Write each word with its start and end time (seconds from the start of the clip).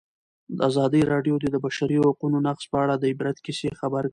ازادي 0.69 1.01
راډیو 1.11 1.35
د 1.39 1.45
د 1.53 1.57
بشري 1.65 1.97
حقونو 2.03 2.37
نقض 2.47 2.63
په 2.71 2.77
اړه 2.83 2.95
د 2.97 3.03
عبرت 3.13 3.37
کیسې 3.45 3.69
خبر 3.79 4.03
کړي. 4.05 4.09